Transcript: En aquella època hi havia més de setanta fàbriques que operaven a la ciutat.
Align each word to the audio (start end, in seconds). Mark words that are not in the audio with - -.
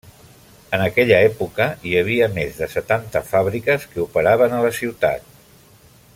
En 0.77 0.83
aquella 0.85 1.19
època 1.25 1.67
hi 1.89 1.93
havia 1.99 2.29
més 2.39 2.57
de 2.63 2.69
setanta 2.73 3.23
fàbriques 3.29 3.87
que 3.93 4.03
operaven 4.07 4.57
a 4.57 4.63
la 4.69 4.73
ciutat. 4.83 5.31